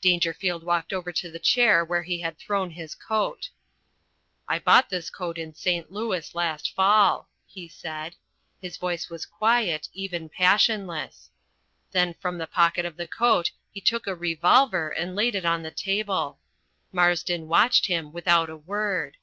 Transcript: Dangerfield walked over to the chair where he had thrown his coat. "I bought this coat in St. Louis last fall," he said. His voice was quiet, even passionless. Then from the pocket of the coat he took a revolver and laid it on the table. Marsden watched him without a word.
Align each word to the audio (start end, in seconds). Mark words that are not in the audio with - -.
Dangerfield 0.00 0.64
walked 0.64 0.94
over 0.94 1.12
to 1.12 1.30
the 1.30 1.38
chair 1.38 1.84
where 1.84 2.02
he 2.04 2.18
had 2.22 2.38
thrown 2.38 2.70
his 2.70 2.94
coat. 2.94 3.50
"I 4.48 4.58
bought 4.58 4.88
this 4.88 5.10
coat 5.10 5.36
in 5.36 5.52
St. 5.54 5.92
Louis 5.92 6.34
last 6.34 6.72
fall," 6.74 7.28
he 7.44 7.68
said. 7.68 8.14
His 8.62 8.78
voice 8.78 9.10
was 9.10 9.26
quiet, 9.26 9.90
even 9.92 10.30
passionless. 10.30 11.28
Then 11.92 12.14
from 12.14 12.38
the 12.38 12.46
pocket 12.46 12.86
of 12.86 12.96
the 12.96 13.06
coat 13.06 13.50
he 13.72 13.80
took 13.82 14.06
a 14.06 14.14
revolver 14.14 14.88
and 14.88 15.14
laid 15.14 15.34
it 15.34 15.44
on 15.44 15.62
the 15.62 15.70
table. 15.70 16.38
Marsden 16.90 17.46
watched 17.46 17.84
him 17.84 18.10
without 18.10 18.48
a 18.48 18.56
word. 18.56 19.18